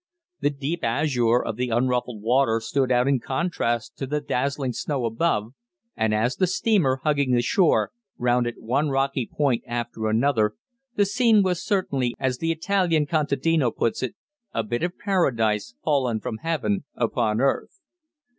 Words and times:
The 0.39 0.49
deep 0.49 0.83
azure 0.83 1.43
of 1.43 1.57
the 1.57 1.69
unruffled 1.69 2.23
water 2.23 2.59
stood 2.59 2.91
out 2.91 3.07
in 3.07 3.19
contrast 3.19 3.97
to 3.99 4.07
the 4.07 4.19
dazzling 4.19 4.73
snow 4.73 5.05
above, 5.05 5.53
and 5.95 6.11
as 6.11 6.35
the 6.37 6.47
steamer, 6.47 7.01
hugging 7.03 7.33
the 7.33 7.43
shore, 7.43 7.91
rounded 8.17 8.55
one 8.57 8.89
rocky 8.89 9.29
point 9.31 9.63
after 9.67 10.07
another, 10.07 10.55
the 10.95 11.05
scene 11.05 11.43
was 11.43 11.63
certainly, 11.63 12.15
as 12.17 12.39
the 12.39 12.51
Italian 12.51 13.05
contadino 13.05 13.69
puts 13.69 14.01
it, 14.01 14.15
"a 14.55 14.63
bit 14.63 14.81
of 14.81 14.97
Paradise 14.97 15.75
fallen 15.83 16.19
from 16.19 16.37
heaven 16.37 16.83
upon 16.95 17.39
earth." 17.39 17.79